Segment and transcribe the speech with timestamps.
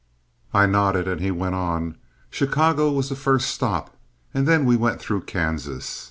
[0.51, 1.95] I nodded, and he went on:
[2.31, 3.95] "Chicago was the first stop,
[4.33, 5.99] and then we went through Kansas.